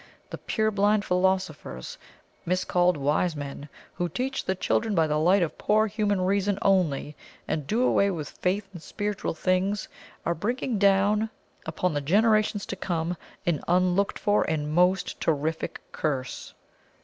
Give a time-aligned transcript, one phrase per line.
[0.31, 1.99] The purblind philosophers,
[2.43, 7.15] miscalled wise men, who teach the children by the light of poor human reason only,
[7.47, 9.87] and do away with faith in spiritual things,
[10.25, 11.29] are bringing down
[11.67, 16.55] upon the generations to come an unlooked for and most terrific curse.